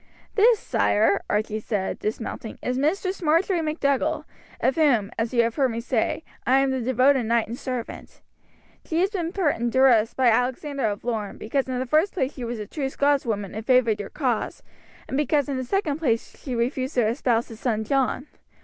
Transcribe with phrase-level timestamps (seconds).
[0.33, 4.25] "This, sire," Archie said, dismounting, "is Mistress Marjory MacDougall,
[4.59, 8.23] of whom, as you have heard me say, I am the devoted knight and servant.
[8.83, 12.33] She has been put in duress by Alexander of Lorne because in the first place
[12.33, 14.63] she was a true Scots woman and favoured your cause,
[15.07, 18.25] and because in the second place she refused to espouse his son John.